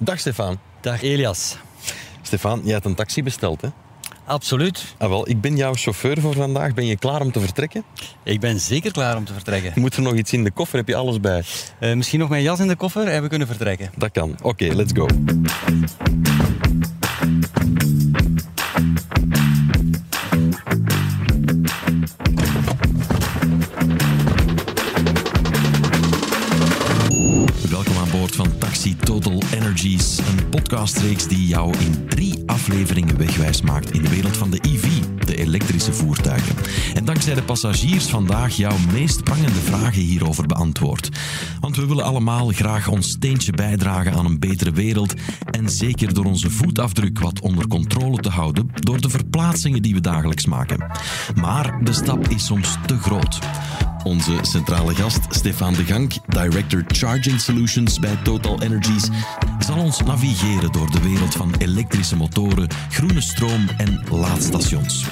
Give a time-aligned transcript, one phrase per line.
[0.00, 0.58] Dag Stefan.
[0.80, 1.56] Dag Elias.
[2.22, 3.68] Stefan, je hebt een taxi besteld, hè?
[4.24, 4.94] Absoluut.
[4.98, 6.74] Ah, wel, ik ben jouw chauffeur voor vandaag.
[6.74, 7.84] Ben je klaar om te vertrekken?
[8.22, 9.72] Ik ben zeker klaar om te vertrekken.
[9.74, 10.78] Moet er nog iets in de koffer?
[10.78, 11.42] Heb je alles bij?
[11.80, 13.90] Uh, misschien nog mijn jas in de koffer en we kunnen vertrekken.
[13.96, 14.30] Dat kan.
[14.30, 15.06] Oké, okay, let's go.
[30.88, 34.86] Podcastreeks die jou in drie afleveringen wegwijs maakt in de wereld van de EV,
[35.24, 36.56] de elektrische voertuigen.
[36.94, 41.08] En dankzij de passagiers vandaag jouw meest prangende vragen hierover beantwoord.
[41.60, 45.14] Want we willen allemaal graag ons steentje bijdragen aan een betere wereld
[45.50, 50.00] en zeker door onze voetafdruk wat onder controle te houden door de verplaatsingen die we
[50.00, 50.86] dagelijks maken.
[51.34, 53.38] Maar de stap is soms te groot.
[54.04, 59.08] Onze centrale gast, Stefan de Gank, Director Charging Solutions bij Total Energies,
[59.58, 65.04] zal ons navigeren door de wereld van elektrische motoren, groene stroom en laadstations.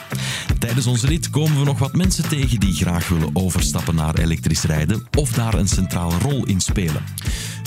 [0.58, 4.62] Tijdens onze rit komen we nog wat mensen tegen die graag willen overstappen naar elektrisch
[4.62, 7.04] rijden of daar een centrale rol in spelen.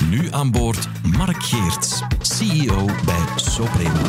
[0.10, 4.02] Nu aan boord Mark Geerts, CEO bij Soprema.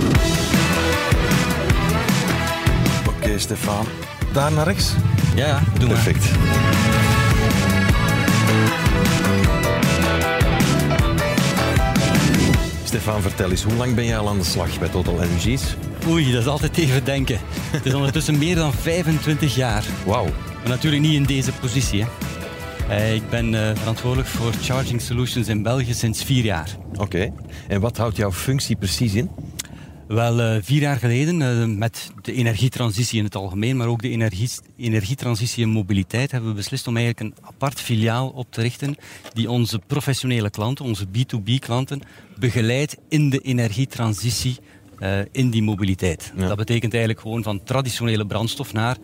[3.06, 3.86] Oké, Stefan.
[4.32, 4.92] Daar naar rechts?
[5.34, 6.24] Ja, ja, doe Perfect.
[12.90, 15.76] Stefan, vertel eens, hoe lang ben jij al aan de slag bij Total Energies?
[16.08, 17.38] Oei, dat is altijd even denken.
[17.46, 19.84] Het is ondertussen meer dan 25 jaar.
[20.06, 20.24] Wauw.
[20.24, 22.04] Maar natuurlijk niet in deze positie.
[22.04, 22.08] Hè.
[22.94, 26.68] Eh, ik ben uh, verantwoordelijk voor Charging Solutions in België sinds vier jaar.
[26.98, 27.32] Oké.
[27.68, 29.30] En wat houdt jouw functie precies in?
[30.10, 34.08] Wel, uh, vier jaar geleden, uh, met de energietransitie in het algemeen, maar ook de
[34.08, 38.96] energie, energietransitie en mobiliteit, hebben we beslist om eigenlijk een apart filiaal op te richten
[39.32, 42.00] die onze professionele klanten, onze B2B-klanten,
[42.38, 44.56] begeleidt in de energietransitie
[44.98, 46.32] uh, in die mobiliteit.
[46.36, 46.48] Ja.
[46.48, 48.96] Dat betekent eigenlijk gewoon van traditionele brandstof naar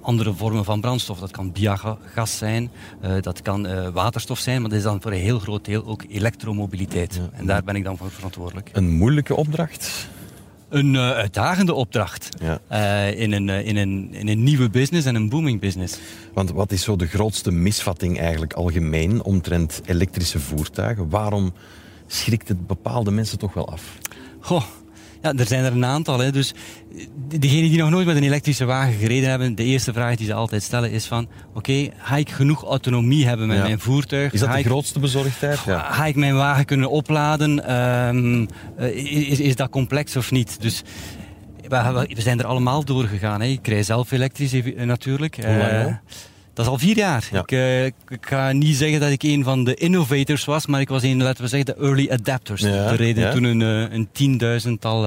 [0.00, 1.18] andere vormen van brandstof.
[1.18, 2.70] Dat kan biogas zijn,
[3.04, 5.86] uh, dat kan uh, waterstof zijn, maar dat is dan voor een heel groot deel
[5.86, 7.14] ook elektromobiliteit.
[7.14, 7.38] Ja.
[7.38, 8.70] En daar ben ik dan voor verantwoordelijk.
[8.72, 10.08] Een moeilijke opdracht?
[10.70, 12.60] Een uh, uitdagende opdracht ja.
[13.12, 15.98] uh, in, een, uh, in, een, in een nieuwe business en een booming business.
[16.34, 21.08] Want wat is zo de grootste misvatting eigenlijk algemeen omtrent elektrische voertuigen?
[21.08, 21.52] Waarom
[22.06, 23.98] schrikt het bepaalde mensen toch wel af?
[24.40, 24.64] Goh,
[25.22, 26.18] ja, er zijn er een aantal.
[26.18, 26.32] Hè.
[26.32, 26.54] Dus
[27.28, 30.34] degenen die nog nooit met een elektrische wagen gereden hebben, de eerste vraag die ze
[30.34, 33.62] altijd stellen is van, oké, okay, ga ik genoeg autonomie hebben met ja.
[33.62, 34.32] mijn voertuig?
[34.32, 35.58] Is dat ga de ik, grootste bezorgdheid?
[35.66, 35.78] Ja.
[35.92, 37.76] Ga ik mijn wagen kunnen opladen?
[38.16, 38.48] Um,
[38.94, 40.60] is, is dat complex of niet?
[40.60, 40.82] Dus
[41.68, 43.40] we, we zijn er allemaal doorgegaan.
[43.40, 43.46] Hè.
[43.46, 45.36] Ik rij zelf elektrisch natuurlijk.
[45.44, 45.94] Hoe lang uh,
[46.52, 47.28] dat is al vier jaar.
[47.32, 47.40] Ja.
[47.40, 50.88] Ik, uh, ik, ga niet zeggen dat ik een van de innovators was, maar ik
[50.88, 52.62] was een, laten we zeggen, de early adapters.
[52.62, 53.32] Ja, er reden ja.
[53.32, 53.60] toen een,
[53.94, 55.04] een tienduizendtal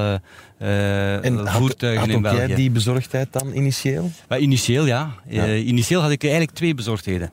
[0.64, 2.38] uh, en voertuigen had, had in België.
[2.38, 4.12] jij die bezorgdheid dan initieel?
[4.40, 5.16] Initieel ja.
[5.30, 7.32] Uh, initieel had ik eigenlijk twee bezorgdheden.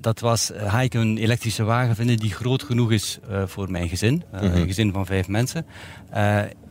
[0.00, 4.22] Dat was, ga ik een elektrische wagen vinden die groot genoeg is voor mijn gezin.
[4.32, 4.44] Mhm.
[4.44, 5.66] Een gezin van vijf mensen.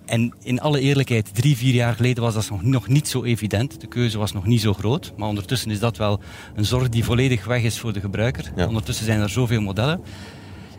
[0.08, 3.82] En in alle eerlijkheid, drie, vier jaar geleden was dat nog, nog niet zo evident.
[3.82, 5.14] De keuze was nog niet zo groot.
[5.18, 6.20] Maar ondertussen is dat wel
[6.56, 8.52] een zorg die volledig weg is voor de gebruiker.
[8.56, 8.68] Ja.
[8.68, 10.02] Ondertussen zijn er zoveel modellen.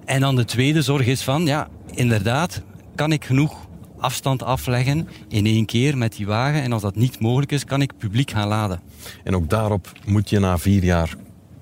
[0.04, 2.62] En dan de tweede zorg is van, ja, inderdaad,
[2.94, 3.66] kan ik genoeg
[3.98, 6.62] afstand afleggen in één keer met die wagen.
[6.62, 8.80] En als dat niet mogelijk is, kan ik publiek gaan laden.
[9.24, 11.16] En ook daarop moet je na vier jaar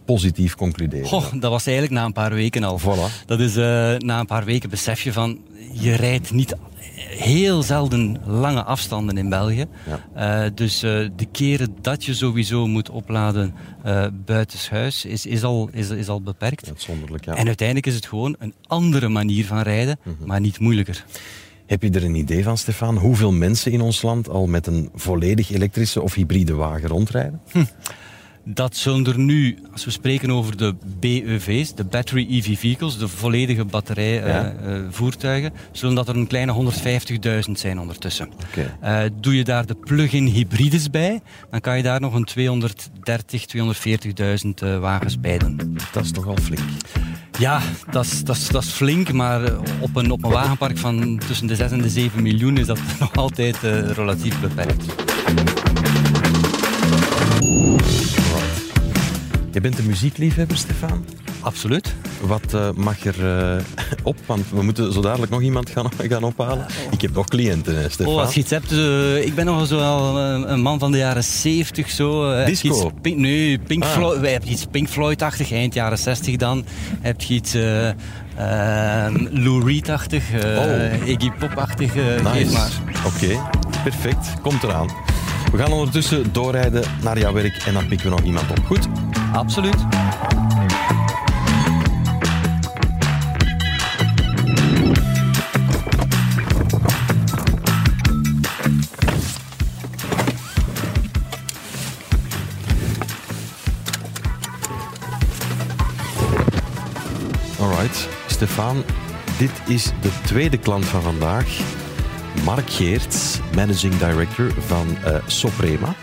[0.07, 1.07] positief concluderen.
[1.07, 2.81] Goh, dat was eigenlijk na een paar weken al.
[2.81, 3.27] Voilà.
[3.27, 3.65] Dat is uh,
[3.97, 5.39] na een paar weken besef je van,
[5.73, 6.55] je rijdt niet
[7.09, 9.65] heel zelden lange afstanden in België.
[10.15, 10.45] Ja.
[10.45, 13.55] Uh, dus uh, de keren dat je sowieso moet opladen
[13.87, 16.69] uh, buitenshuis is, is, al, is, is al beperkt.
[16.69, 17.35] Uitzonderlijk, ja.
[17.35, 20.27] En uiteindelijk is het gewoon een andere manier van rijden, mm -hmm.
[20.27, 21.05] maar niet moeilijker.
[21.67, 24.91] Heb je er een idee van, Stefan, hoeveel mensen in ons land al met een
[24.95, 27.41] volledig elektrische of hybride wagen rondrijden?
[27.51, 27.65] Hm.
[28.49, 33.09] Dat zullen er nu, als we spreken over de BEV's, de Battery EV Vehicles, de
[33.09, 34.55] volledige batterij ja.
[34.65, 36.73] uh, uh, voertuigen, zullen dat er een kleine
[37.47, 38.29] 150.000 zijn ondertussen.
[38.51, 39.05] Okay.
[39.05, 41.21] Uh, doe je daar de plug-in hybrides bij,
[41.51, 45.79] dan kan je daar nog een 230, 240.000 wagens bij doen.
[45.93, 46.61] Dat is toch al flink.
[47.39, 47.61] Ja,
[47.91, 51.47] dat is, dat is, dat is flink, maar op een, op een wagenpark van tussen
[51.47, 53.57] de 6 en de 7 miljoen is dat nog altijd
[53.95, 54.85] relatief beperkt.
[59.57, 61.05] Je bent een muziekliefhebber, Stefan?
[61.41, 61.95] Absoluut.
[62.21, 63.63] Wat uh, mag er uh,
[64.03, 64.17] op?
[64.27, 66.67] Want we moeten zo dadelijk nog iemand gaan, gaan ophalen.
[66.91, 68.13] Ik heb nog cliënten, Stefan.
[68.13, 68.73] Oh, als je iets hebt...
[68.73, 72.45] Uh, ik ben nog zo wel een man van de jaren 70 zo.
[72.45, 72.91] Disco?
[73.03, 73.93] Pink, nee, Pink ah.
[73.93, 74.21] Floyd.
[74.21, 76.65] Wij hebben iets Pink Floyd-achtig, eind jaren 60 dan.
[77.01, 77.53] Heb je iets...
[79.31, 81.09] Lou Reed-achtig, oh.
[81.09, 82.53] Iggy Pop-achtig, nice.
[82.53, 82.71] maar.
[83.07, 83.41] Oké,
[83.83, 84.41] perfect.
[84.43, 84.89] Komt eraan.
[85.53, 88.65] We gaan ondertussen doorrijden naar jouw werk en dan pikken we nog iemand op.
[88.67, 88.89] Goed?
[89.37, 89.75] Absoluut.
[107.61, 108.85] Alright, Stefan,
[109.39, 111.47] dit is de tweede klant van vandaag.
[112.45, 115.95] Mark Geerts, Managing Director van uh, Soprema.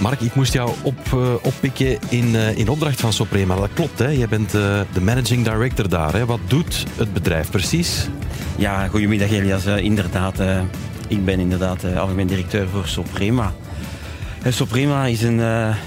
[0.00, 3.56] Mark, ik moest jou op, uh, oppikken in, uh, in opdracht van Soprema.
[3.56, 4.08] Dat klopt, hè?
[4.08, 6.12] Jij bent de Managing Director daar.
[6.12, 6.26] Hè?
[6.26, 8.08] Wat doet het bedrijf precies?
[8.56, 9.64] Ja, goedemiddag Elias.
[9.64, 10.38] inderdaad,
[11.08, 13.52] ik ben inderdaad algemeen directeur voor Soprema.
[14.48, 15.38] Soprema is een,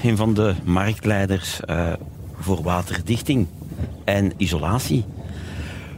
[0.03, 1.59] een van de marktleiders
[2.39, 3.47] voor waterdichting
[4.03, 5.05] en isolatie.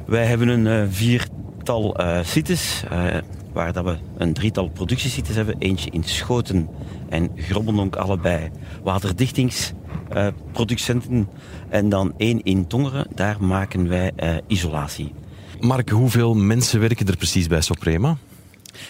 [0.06, 2.84] Wij hebben een viertal sites
[3.60, 5.56] waar dat we een drietal productiesites hebben.
[5.58, 6.70] Eentje in Schoten
[7.10, 8.50] en Grobbendonk, allebei
[8.84, 11.28] waterdichtingsproducenten.
[11.70, 15.14] en dan één in Tongeren, daar maken wij uh, isolatie.
[15.60, 18.18] Mark, hoeveel mensen werken er precies bij Soprema?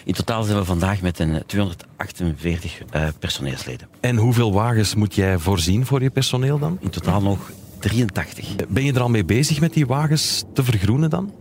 [0.04, 3.88] In totaal zijn we vandaag met een 248 uh, eh, personeelsleden.
[4.00, 6.78] En hoeveel wagens moet jij voorzien voor je personeel dan?
[6.80, 8.54] In totaal nog 83.
[8.68, 11.32] Ben je er al mee bezig met die wagens te vergroenen dan?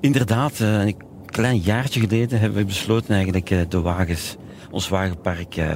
[0.00, 0.96] Inderdaad, uh, ik
[1.30, 4.36] klein jaartje geleden hebben we besloten eigenlijk eh, de wagens,
[4.70, 5.70] ons wagenpark eh,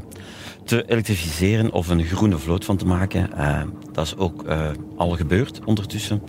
[0.64, 3.36] te elektrificeren of een groene vloot van te maken.
[3.36, 3.62] Eh,
[3.92, 4.44] dat is ook
[4.96, 6.22] al gebeurd ondertussen.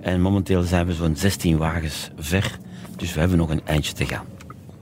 [0.00, 2.58] En momenteel zijn we zo'n 16 wagens ver,
[2.96, 4.24] dus we hebben nog een eindje te gaan.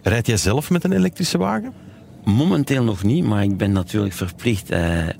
[0.03, 1.73] Rijd jij zelf met een elektrische wagen?
[2.25, 4.73] Momenteel nog niet, maar ik ben natuurlijk verplicht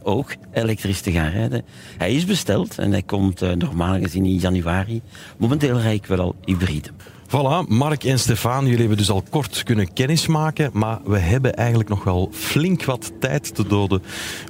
[0.02, 1.64] ook elektrisch te gaan rijden.
[1.96, 5.02] Hij is besteld en hij komt normaal gezien in januari.
[5.38, 6.88] Momenteel rijd ik wel al hybride.
[7.28, 11.88] Voilà, Mark en Stefan, jullie hebben dus al kort kunnen kennismaken, maar we hebben eigenlijk
[11.88, 14.02] nog wel flink wat tijd te doden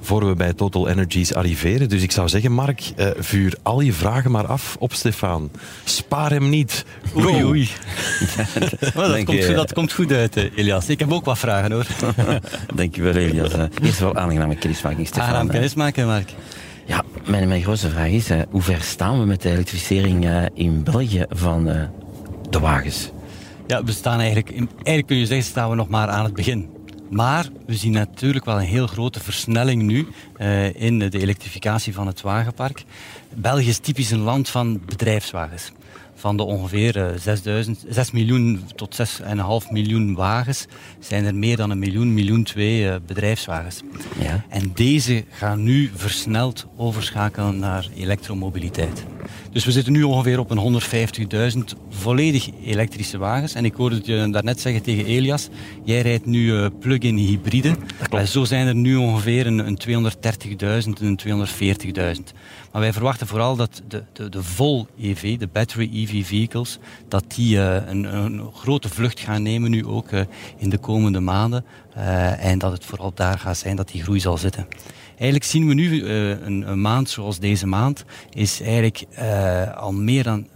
[0.03, 1.89] voor we bij Total Energies arriveren.
[1.89, 5.51] Dus ik zou zeggen, Mark, uh, vuur al je vragen maar af op Stefan.
[5.85, 6.85] Spaar hem niet.
[7.17, 7.69] Oei, oei.
[8.95, 10.89] dat, komt, goed, dat komt goed uit, eh, Elias.
[10.89, 11.87] Ik heb ook wat vragen, hoor.
[12.75, 13.53] Dankjewel, Elias.
[13.83, 15.27] Eerst wel aangename kennismaking, Stefan.
[15.27, 16.33] Aangenaam kennismaken, Mark.
[16.87, 21.25] Ja, mijn, mijn grootste vraag is, hoe ver staan we met de elektrificering in België
[21.29, 21.89] van
[22.57, 23.11] de wagens?
[23.67, 26.69] Ja, we staan eigenlijk, eigenlijk kun je zeggen, staan we nog maar aan het begin.
[27.11, 30.07] Maar we zien natuurlijk wel een heel grote versnelling nu
[30.39, 32.85] uh, in de elektrificatie van het wagenpark.
[33.35, 35.73] België is typisch een land van bedrijfswagens.
[36.15, 37.41] Van de ongeveer 6,
[37.89, 38.99] 6 miljoen tot
[39.67, 40.67] 6,5 miljoen wagens
[40.99, 43.83] zijn er meer dan een miljoen, miljoen twee uh, bedrijfswagens.
[44.19, 44.45] Ja.
[44.49, 49.05] En deze gaan nu versneld overschakelen naar elektromobiliteit.
[49.57, 50.81] Dus we zitten nu ongeveer op een
[51.53, 51.59] 150.000
[51.89, 53.55] volledig elektrische wagens.
[53.55, 55.49] En ik hoorde het je daarnet zeggen tegen Elias,
[55.85, 57.77] jij rijdt nu uh, plug-in hybride.
[58.11, 61.47] En zo zijn er nu ongeveer een, een 230.000 en een
[62.17, 62.23] 240.000.
[62.73, 67.25] Maar wij verwachten vooral dat de, de, de vol EV, de battery EV vehicles, dat
[67.29, 70.21] die uh, een, een, grote vlucht gaan nemen nu ook uh,
[70.57, 71.65] in de komende maanden.
[72.39, 74.67] en dat het vooral daar gaat zijn dat die groei zal zitten.
[75.17, 79.93] Eigenlijk zien we nu uh, een, een, maand zoals deze maand, is eigenlijk uh, al
[79.93, 80.49] meer dan 25%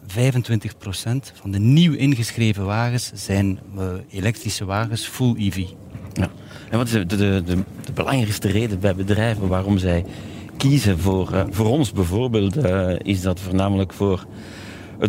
[1.33, 5.64] van de nieuw ingeschreven wagens zijn uh, elektrische wagens full EV.
[6.12, 6.29] Ja.
[6.71, 7.43] En wat is de, de, de,
[7.85, 10.05] de belangrijkste reden bij bedrijven waarom zij
[10.57, 12.57] kiezen voor, voor ons bijvoorbeeld,
[13.02, 14.26] is dat voornamelijk voor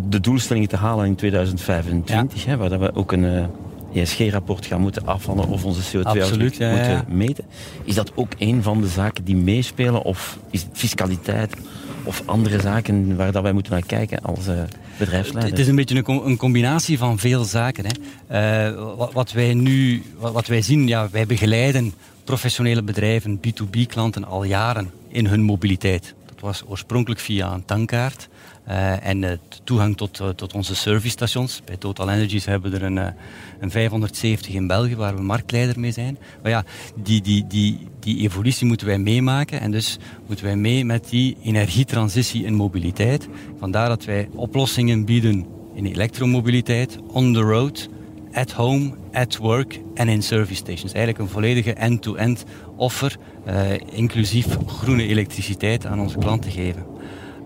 [0.01, 2.49] de doelstellingen te halen in 2025, ja.
[2.49, 3.49] hè, waar we ook een
[3.93, 7.43] ESG-rapport gaan moeten afvallen of onze CO2-uitstoot ja, moeten meten.
[7.83, 10.01] Is dat ook een van de zaken die meespelen?
[10.01, 11.55] Of is het fiscaliteit
[12.03, 14.61] of andere zaken waar dat wij moeten naar kijken als uh,
[14.97, 15.51] bedrijfsleider?
[15.51, 17.85] Het is een beetje een, een combinatie van veel zaken.
[17.85, 18.69] Hè.
[18.71, 21.93] Uh, wat, wat, wij nu wat, wat, wij zien, ja, wij begeleiden
[22.23, 26.13] professionele bedrijven, B2B-klanten al jaren in hun mobiliteit.
[26.25, 28.29] Dat was oorspronkelijk via een tankkaart.
[28.67, 31.61] Uh, en de toegang tot, tot onze servicestations.
[31.65, 33.13] Bij Total Energies hebben we er een,
[33.59, 36.17] een 570 in België, waar we marktleider mee zijn.
[36.41, 36.63] Maar ja,
[36.95, 39.59] die, die, die, die evolutie moeten wij meemaken.
[39.59, 43.27] En dus moeten wij mee met die energietransitie in mobiliteit.
[43.59, 47.89] Vandaar dat wij oplossingen bieden in elektromobiliteit, on the road,
[48.33, 50.93] at home, at work en in service stations.
[50.93, 56.85] Eigenlijk een volledige end-to-end offer, uh, inclusief groene elektriciteit aan onze klanten geven.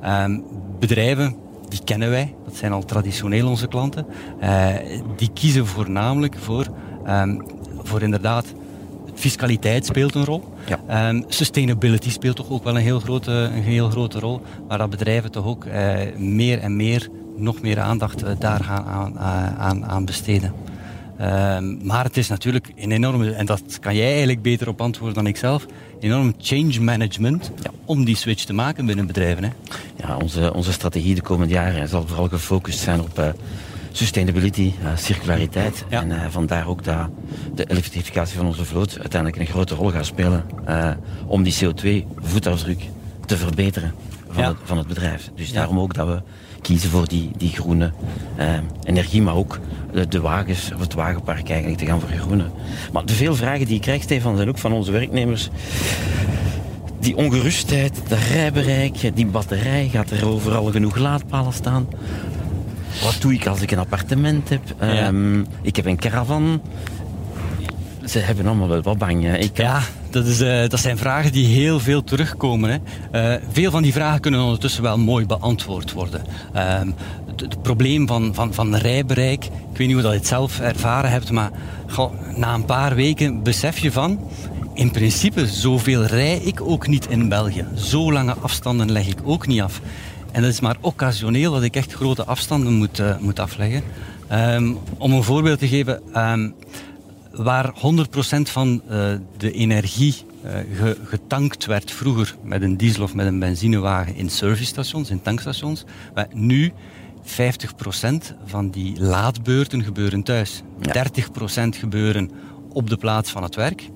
[0.04, 0.44] Um,
[0.80, 1.36] bedrijven,
[1.70, 4.06] die kennen wij, dat zijn al traditioneel onze klanten,
[4.44, 4.68] uh,
[5.16, 6.68] die kiezen voornamelijk voor,
[7.08, 7.44] um,
[7.84, 8.46] voor inderdaad
[9.14, 10.44] fiscaliteit speelt een rol.
[10.66, 11.10] Ja.
[11.10, 14.42] Um, sustainability speelt toch ook wel een heel grote, een heel grote rol.
[14.68, 18.86] Maar dat bedrijven toch ook uh, meer en meer, nog meer aandacht uh, daar gaan
[18.86, 19.20] aan,
[19.58, 20.54] aan, aan besteden.
[21.22, 25.16] Um, maar het is natuurlijk een enorme, en dat kan jij eigenlijk beter op antwoorden
[25.16, 25.66] dan ik zelf,
[26.00, 27.72] enorm change management ja.
[27.86, 29.44] om die switch te maken binnen bedrijven.
[29.44, 29.50] Hè?
[29.96, 33.28] Ja, onze, onze strategie de komende jaren zal vooral gefocust zijn op uh,
[33.92, 35.86] sustainability, uh, circulariteit.
[35.90, 36.02] Ja.
[36.02, 37.10] En uh, vandaar ook dat
[37.56, 40.46] de elektrificatie van onze vloot uiteindelijk een grote rol gaat spelen
[41.26, 42.84] om die CO2-voetafdruk
[43.26, 43.94] te verbeteren
[44.30, 44.50] van, ja.
[44.50, 45.30] het, van het bedrijf.
[45.36, 46.22] Dus daarom ook dat we
[46.66, 47.92] kiezen voor die, die groene
[48.40, 49.60] uh, energie, maar ook
[50.10, 52.52] de, wagens, of het wagenpark eigenlijk te gaan vergroenen.
[52.94, 55.50] Maar de veel vragen die ik krijg, Stefan, zijn ook van onze werknemers.
[57.00, 61.88] Die ongerustheid, de rijbereik, die batterij, gaat er overal genoeg laadpalen staan?
[63.04, 64.62] Wat doe ik als ik een appartement heb?
[64.80, 65.08] Ja.
[65.08, 66.62] Um, ik heb een caravan.
[68.06, 69.36] Ze hebben allemaal wel wat bang.
[69.36, 72.70] Ik, ja, dat, is, uh, dat zijn vragen die heel veel terugkomen.
[72.70, 73.36] Hè.
[73.36, 76.22] Uh, veel van die vragen kunnen ondertussen wel mooi beantwoord worden.
[76.56, 76.80] Uh,
[77.26, 80.60] het, het, probleem van, van, van rijbereik, ik weet niet hoe dat je het zelf
[80.60, 81.52] ervaren hebt, maar
[82.36, 84.20] na een paar weken besef je van,
[84.74, 87.66] in principe, zoveel rij ik ook niet in België.
[87.76, 89.82] Zo lange afstanden leg ik ook niet af.
[90.32, 93.84] En dat is maar occasioneel dat ik echt grote afstanden moet, uh, moet afleggen.
[94.32, 96.54] Um, om een voorbeeld te geven, um,
[97.36, 97.78] waar 100%
[98.42, 100.16] van uh, de energie
[100.46, 105.22] uh, ge getankt werd vroeger met een diesel of met een benzinewagen in servicestations, in
[105.22, 106.74] tankstations, maar nu
[107.24, 107.32] 50%
[108.46, 110.62] van die laadbeurten gebeuren thuis.
[110.82, 111.06] Ja.
[111.06, 112.32] 30% gebeuren
[112.70, 113.90] op de plaats van het werk,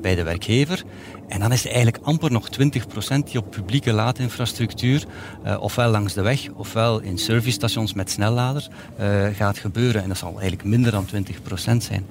[0.00, 0.84] bij de werkgever.
[1.28, 2.50] En dan is er eigenlijk amper nog 20%
[3.24, 5.04] die op publieke laadinfrastructuur,
[5.46, 8.68] uh, ofwel langs de weg, ofwel in servicestations met snelladers,
[9.00, 10.02] uh, gaat gebeuren.
[10.02, 12.06] En dat zal eigenlijk minder dan 20% zijn.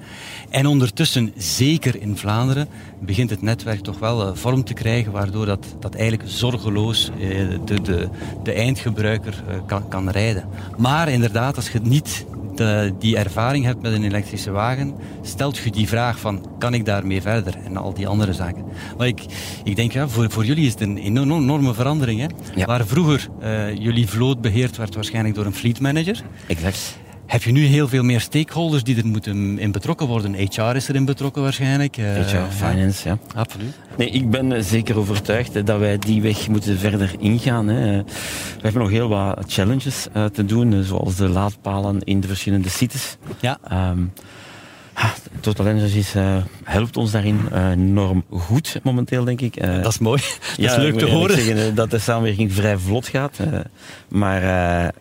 [0.48, 2.68] En ondertussen, zeker in Vlaanderen,
[3.00, 7.10] begint het netwerk toch wel vorm te krijgen, waardoor dat, dat eigenlijk zorgeloos
[7.64, 8.08] de, de,
[8.42, 10.44] de eindgebruiker kan, kan rijden.
[10.76, 12.24] Maar inderdaad, als je het niet
[12.56, 16.84] de, die ervaring hebt met een elektrische wagen, stelt je die vraag van, kan ik
[16.84, 17.54] daarmee verder?
[17.64, 18.64] En al die andere zaken.
[18.98, 19.24] Maar ik,
[19.64, 22.20] ik denk, ja, voor, voor jullie is het een enorme verandering.
[22.20, 22.26] Hè?
[22.54, 22.66] Ja.
[22.66, 26.22] Waar vroeger uh, jullie vloot beheerd werd waarschijnlijk door een fleet manager.
[26.46, 26.98] Exact.
[27.26, 30.34] Heb je nu heel veel meer stakeholders die er moeten in betrokken worden?
[30.34, 31.96] HR is erin betrokken waarschijnlijk.
[31.96, 33.18] Uh, HR, finance, ja.
[33.34, 33.40] ja.
[33.40, 33.74] Absoluut.
[33.96, 37.68] Nee, ik ben zeker overtuigd dat wij die weg moeten verder ingaan.
[37.68, 38.02] Hè.
[38.02, 42.68] We hebben nog heel wat challenges uh, te doen, zoals de laadpalen in de verschillende
[42.68, 43.16] sites.
[43.40, 43.58] Ja.
[43.90, 44.12] Um,
[45.40, 49.62] Total Energies uh, helpt ons daarin uh, enorm goed momenteel, denk ik.
[49.62, 50.20] Uh, dat is mooi.
[50.56, 51.40] Dat ja, is leuk te horen.
[51.40, 53.38] Zeggen, dat de samenwerking vrij vlot gaat.
[54.08, 54.42] maar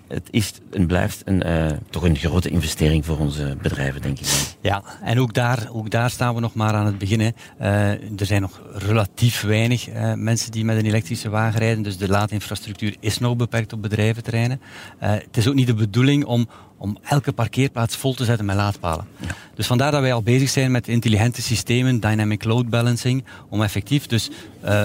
[0.07, 1.43] het is en blijft een,
[1.89, 4.27] toch een grote investering voor onze bedrijven, denk ik.
[4.62, 7.33] Ja, en ook daar, ook daar staan we nog maar aan het begin.
[7.57, 11.83] er zijn nog relatief weinig mensen die met een elektrische wagen rijden.
[11.83, 14.62] Dus de laadinfrastructuur is nog beperkt op bedrijventerreinen.
[15.00, 16.48] het is ook niet de bedoeling om
[16.84, 19.06] om elke parkeerplaats vol te zetten met laadpalen.
[19.20, 19.28] Ja.
[19.56, 24.06] Dus vandaar dat wij al bezig zijn met intelligente systemen, dynamic load balancing, om effectief
[24.08, 24.30] dus
[24.66, 24.84] uh,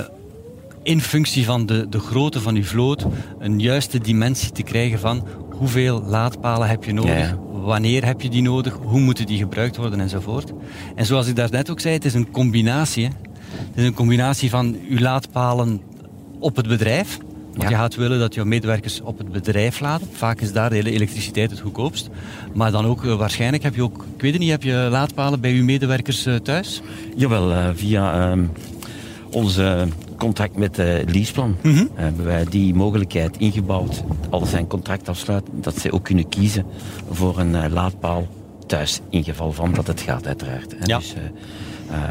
[0.83, 3.07] in functie van de, de grootte van uw vloot
[3.39, 8.31] een juiste dimensie te krijgen van hoeveel laadpalen heb je nodig, ja, wanneer heb je
[8.31, 10.53] die nodig, hoe moeten die gebruikt worden enzovoort.
[10.95, 13.05] En zoals ik daarnet ook zei, het is een combinatie.
[13.05, 13.11] Hè.
[13.51, 15.81] Het is een combinatie van uw laadpalen
[16.39, 17.19] op het bedrijf,
[17.59, 17.77] want ja.
[17.77, 20.09] je gaat willen dat jouw medewerkers op het bedrijf laden.
[20.13, 22.09] Vaak is daar de hele elektriciteit het goedkoopst.
[22.55, 25.41] Maar dan ook, uh, waarschijnlijk heb je ook, ik weet het niet, heb je laadpalen
[25.41, 26.83] bij uw medewerkers uh, thuis?
[27.17, 28.51] Jawel, uh, via um,
[29.31, 31.89] onze contract met uh, Leaseplan mm -hmm.
[31.95, 34.03] hebben wij die mogelijkheid ingebouwd.
[34.31, 36.65] Als zij een contract afsluiten, dat zij ook kunnen kiezen
[37.11, 38.27] voor een uh, laadpaal
[38.67, 39.01] thuis.
[39.11, 40.75] In geval van dat het gaat, uiteraard.
[40.85, 40.99] Ja.
[40.99, 41.21] Dus, uh,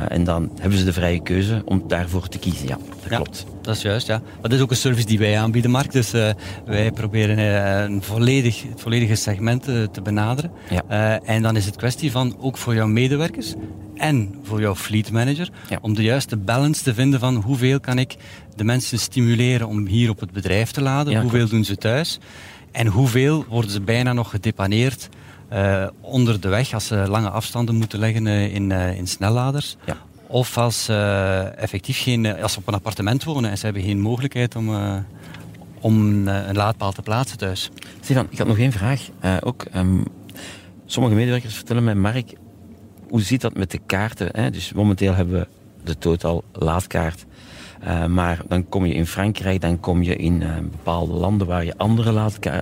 [0.07, 2.67] en dan hebben ze de vrije keuze om daarvoor te kiezen.
[2.67, 3.45] Ja, dat ja, klopt.
[3.61, 4.17] Dat is juist, ja.
[4.17, 5.91] Maar dat is ook een service die wij aanbieden, Mark.
[5.91, 6.29] Dus uh,
[6.65, 10.51] wij proberen uh, een volledig, het volledige segment te benaderen.
[10.69, 11.19] Ja.
[11.21, 13.53] en dan is het kwestie van, ook voor jouw medewerkers
[13.95, 15.77] en voor jouw fleet manager, ja.
[15.81, 18.15] om de juiste balance te vinden van hoeveel kan ik
[18.55, 21.53] de mensen stimuleren om hier op het bedrijf te laden, Ja, hoeveel klopt.
[21.53, 22.19] doen ze thuis
[22.71, 25.09] en hoeveel worden ze bijna nog gedepaneerd
[26.01, 29.77] onder de weg als ze lange afstanden moeten leggen uh, in, uh, in snelladers.
[29.85, 29.97] Ja.
[30.27, 30.93] Of als ze
[31.57, 34.69] effectief geen, als ze op een appartement wonen en ze hebben geen mogelijkheid om,
[35.79, 37.71] om een laadpaal te plaatsen thuis.
[38.01, 39.01] Stefan, ik had nog één vraag.
[39.41, 40.03] ook, um,
[40.85, 42.33] sommige medewerkers vertellen mij, Mark,
[43.09, 44.29] hoe zit dat met de kaarten?
[44.31, 44.51] Hè?
[44.51, 45.47] Dus momenteel hebben we
[45.83, 47.25] de Total laadkaart.
[47.83, 51.65] Uh, maar dan kom je in Frankrijk, dan kom je in uh, bepaalde landen waar
[51.65, 52.61] je andere laadka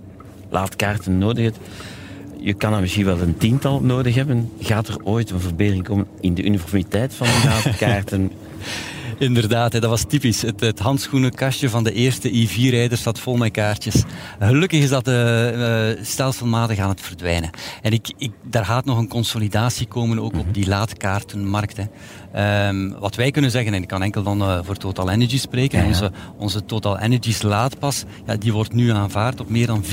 [0.50, 1.58] laadkaarten nodig hebt.
[2.46, 4.52] Je kan er misschien wel een tiental nodig hebben.
[4.60, 8.32] Gaat er ooit een verbetering komen in de uniformiteit van de laadkaarten?
[9.18, 10.42] Inderdaad, dat was typisch.
[10.42, 14.04] Het, het handschoenenkastje van de eerste i4-rijders zat vol met kaartjes.
[14.40, 15.46] Gelukkig is dat uh,
[16.02, 17.50] stelselmatig aan het verdwijnen.
[17.82, 21.78] En ik, ik, daar gaat nog een consolidatie komen ook op die laadkaartenmarkt.
[21.78, 21.84] Hè.
[22.68, 25.78] Um, wat wij kunnen zeggen, en ik kan enkel dan uh, voor Total Energy spreken,
[25.78, 25.90] ja, ja.
[25.90, 29.90] Onze, onze Total Energy's laadpas, ja, die wordt nu aanvaard op meer dan 400.000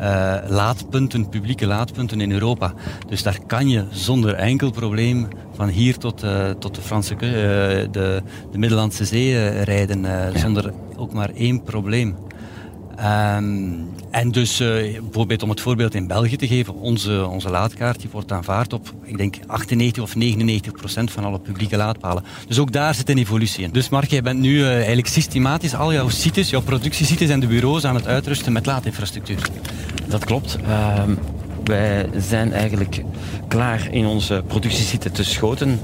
[0.00, 2.74] uh, laadpunten, publieke laadpunten in Europa.
[3.08, 5.28] Dus daar kan je zonder enkel probleem
[5.64, 10.38] van hier tot, uh, tot de Franse, de, de Middellandse Zee rijden, ja.
[10.38, 12.16] zonder ook maar één probleem.
[13.00, 14.68] Um, en dus uh,
[15.00, 18.92] bijvoorbeeld om het voorbeeld in België te geven, onze, onze laadkaart die wordt aanvaard op,
[19.04, 22.24] ik denk 98 of 99 procent van alle publieke laadpalen.
[22.46, 23.70] Dus ook daar zit een evolutie in.
[23.70, 27.46] Dus Mark, jij bent nu uh, eigenlijk systematisch al jouw sites, jouw productiesites en de
[27.46, 29.48] bureaus aan het uitrusten met laadinfrastructuur.
[30.08, 30.58] Dat klopt.
[30.66, 31.02] Uh,
[31.64, 33.04] wij zijn eigenlijk
[33.48, 35.80] klaar in onze productiesite te schoten.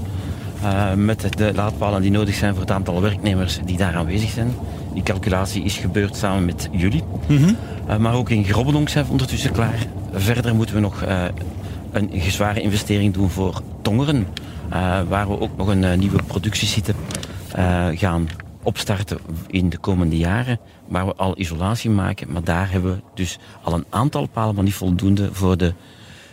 [0.62, 4.54] Uh, met de laadpalen die nodig zijn voor het aantal werknemers die daar aanwezig zijn.
[4.94, 7.02] Die calculatie is gebeurd samen met jullie.
[7.26, 7.56] Mm -hmm.
[7.88, 9.87] uh, maar ook in Grobbendonk zijn we ondertussen klaar.
[10.12, 11.25] Verder moeten we nog uh,
[11.92, 14.26] een zware investering doen voor Tongeren.
[15.08, 16.94] waar we ook nog een nieuwe productiesite
[17.94, 18.28] gaan
[18.62, 20.59] opstarten in de komende jaren.
[20.88, 22.33] Waar we al isolatie maken.
[22.33, 25.73] Maar daar hebben we dus al een aantal palen, maar niet voldoende voor de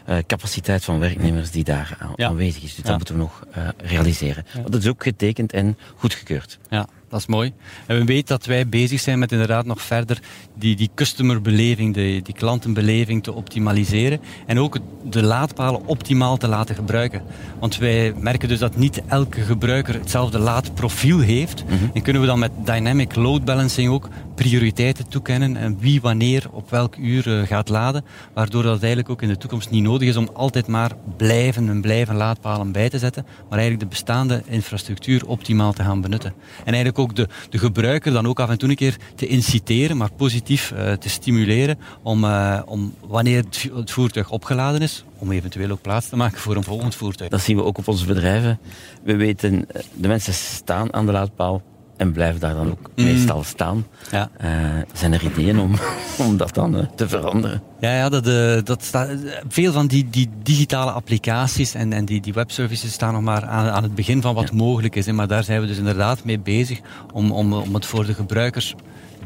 [0.09, 2.27] uh, capaciteit van werknemers die daar aan, ja.
[2.27, 2.75] aanwezig is.
[2.75, 4.45] Dus dat moeten we nog uh, realiseren.
[4.53, 4.61] Ja.
[4.61, 6.59] Dat is ook getekend en goedgekeurd.
[6.69, 7.53] Ja, dat is mooi.
[7.85, 10.19] En we weten dat wij bezig zijn met inderdaad nog verder
[10.55, 14.19] die, die customerbeleving, die, die klantenbeleving te optimaliseren.
[14.45, 17.21] En ook de laadpalen optimaal te laten gebruiken.
[17.59, 21.63] Want wij merken dus dat niet elke gebruiker hetzelfde laadprofiel heeft.
[21.63, 21.89] Mm -hmm.
[21.93, 26.69] En kunnen we dan met dynamic load balancing ook prioriteiten toekennen en wie wanneer op
[26.69, 28.05] welk uur uh, gaat laden.
[28.33, 31.81] Waardoor dat eigenlijk ook in de toekomst niet nodig is om altijd maar blijven en
[31.81, 33.23] blijven laadpalen bij te zetten.
[33.23, 36.33] Maar eigenlijk de bestaande infrastructuur optimaal te gaan benutten.
[36.57, 39.97] En eigenlijk ook de, de gebruiker dan ook af en toe een keer te inciteren,
[39.97, 45.31] maar positief uh, te stimuleren om, uh, om wanneer het, het voertuig opgeladen is, om
[45.31, 47.29] eventueel ook plaats te maken voor een volgend voertuig.
[47.29, 48.59] Dat zien we ook op onze bedrijven.
[49.03, 51.61] We weten, de mensen staan aan de laadpaal
[51.97, 53.03] en blijven daar dan ook mm.
[53.03, 53.85] meestal staan.
[54.11, 54.29] Ja.
[54.43, 54.49] Uh,
[54.93, 55.75] zijn er ideeën om,
[56.27, 57.61] om dat dan uh, te veranderen?
[57.79, 59.09] Ja, ja dat, uh, dat staat,
[59.47, 63.69] veel van die, die digitale applicaties en, en die, die webservices staan nog maar aan,
[63.69, 64.55] aan het begin van wat ja.
[64.55, 65.05] mogelijk is.
[65.05, 65.13] Hè.
[65.13, 66.79] Maar daar zijn we dus inderdaad mee bezig
[67.13, 68.75] om, om, om het voor de gebruikers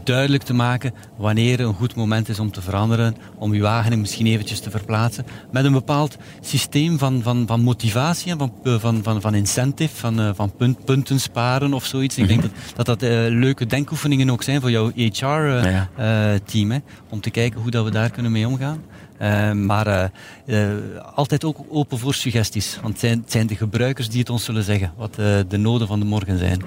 [0.04, 4.28] duidelijk te maken wanneer een goed moment is om te veranderen, om uw wagen misschien
[4.28, 9.22] eventjes te verplaatsen, met een bepaald systeem van, van, van motivatie en van, van, van,
[9.22, 12.18] van incentive, van, uh, van punt, punten sparen of zoiets.
[12.18, 16.82] Ik denk dat dat, dat uh, leuke denkoefeningen ook zijn voor jouw HR-team, uh, ja,
[17.10, 18.84] om te kijken hoe dat we daar kunnen mee omgaan.
[19.22, 20.12] Uh, maar
[20.46, 20.70] uh,
[21.16, 22.78] altijd ook open voor suggesties.
[22.82, 25.16] Want het zijn, het zijn, de gebruikers die het ons zullen zeggen wat
[25.48, 26.62] de noden van de morgen zijn.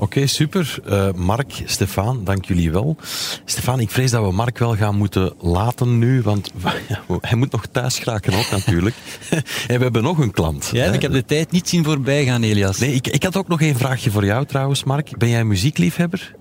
[0.00, 0.78] Oké, okay, super.
[0.88, 2.96] Uh, Mark, Stefan, dank jullie wel.
[3.44, 6.52] Stefan, ik vrees dat we Mark wel gaan moeten laten nu, want
[7.20, 8.94] hij moet nog thuis geraken ook natuurlijk.
[9.68, 10.70] en we hebben nog een klant.
[10.72, 12.78] Ja, ik heb de tijd niet zien voorbij gaan, Elias.
[12.78, 15.18] Nee, ik, ik had ook nog een vraagje voor jou trouwens, Mark.
[15.18, 16.34] Ben jij muziekliefhebber?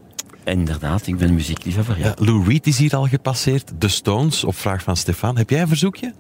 [0.44, 2.06] Inderdaad, ik ben muziekliefhebber, ja.
[2.06, 2.14] ja.
[2.18, 3.72] Lou Reed is hier al gepasseerd.
[3.80, 5.38] The Stones, op vraag van Stefan.
[5.38, 6.14] Heb jij een verzoekje?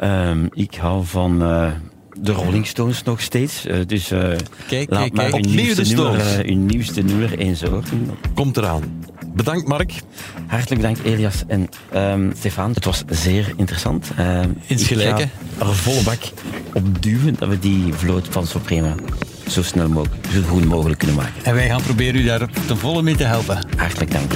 [0.00, 1.42] Um, ik hou van...
[1.42, 1.70] Uh
[2.20, 3.66] de Rolling Stones nog steeds.
[3.66, 4.20] Uh, dus uh,
[4.68, 5.44] kijk, laat kijk, maar kijk.
[5.44, 8.10] Uw, nieuwste nummer, uw nieuwste nummer eens horen.
[8.34, 9.04] Komt eraan.
[9.34, 9.92] Bedankt Mark.
[10.46, 12.72] Hartelijk bedankt Elias en um, Stefan.
[12.72, 14.10] Het was zeer interessant.
[14.66, 15.22] Insgelijke.
[15.22, 16.20] Ik ga er volle bak
[16.72, 18.94] op duwen dat we die vloot van Suprema
[19.48, 21.44] zo snel mogelijk, zo goed mogelijk kunnen maken.
[21.44, 23.66] En wij gaan proberen u daar ten volle mee te helpen.
[23.76, 24.32] Hartelijk dank.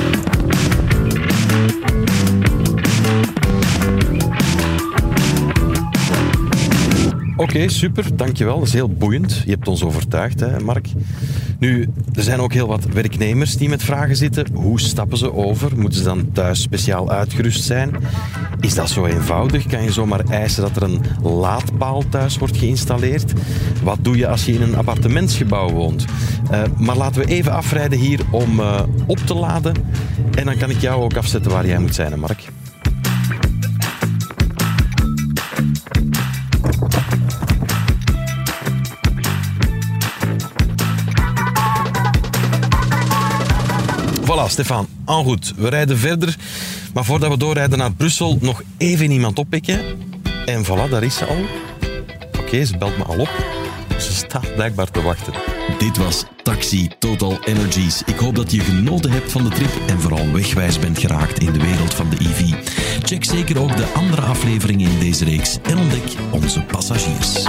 [7.40, 8.16] Oké, super.
[8.16, 8.59] Dankjewel.
[8.59, 9.42] Dat is heel boeiend.
[9.44, 10.88] Je hebt ons overtuigd, hè, Mark.
[11.59, 14.46] Nu, er zijn ook heel wat werknemers die met vragen zitten.
[14.53, 15.79] Hoe stappen ze over?
[15.79, 17.96] Moeten ze dan thuis speciaal uitgerust zijn?
[18.61, 19.66] Is dat zo eenvoudig?
[19.66, 23.33] Kan je zomaar eisen dat er een laadpaal thuis wordt geïnstalleerd?
[23.83, 26.05] Wat doe je als je in een appartementsgebouw woont?
[26.50, 29.74] Uh, maar laten we even afrijden hier om uh, op te laden.
[30.35, 32.48] En dan kan ik jou ook afzetten waar jij moet zijn, Mark.
[44.40, 44.88] Voilà, Stefan.
[45.07, 46.37] En goed, we rijden verder.
[46.94, 49.81] Maar voordat we doorrijden naar Brussel, nog even iemand oppikken.
[50.46, 51.37] En voilà, daar is ze al.
[52.29, 53.31] Oké, okay, ze belt me al op.
[53.98, 55.33] Ze staat blijkbaar te wachten.
[55.79, 58.03] Dit was Taxi Total Energies.
[58.07, 61.53] Ik hoop dat je genoten hebt van de trip en vooral wegwijs bent geraakt in
[61.53, 62.55] de wereld van de EV.
[63.03, 67.46] Check zeker ook de andere afleveringen in deze reeks en ontdek onze passagiers.